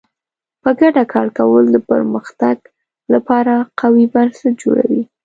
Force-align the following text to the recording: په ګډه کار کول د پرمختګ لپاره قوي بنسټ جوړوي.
په 0.61 0.69
ګډه 0.79 1.03
کار 1.13 1.27
کول 1.37 1.65
د 1.71 1.77
پرمختګ 1.89 2.57
لپاره 3.13 3.53
قوي 3.79 4.05
بنسټ 4.13 4.53
جوړوي. 4.63 5.03